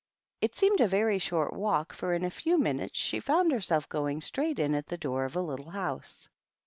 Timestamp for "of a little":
5.25-5.69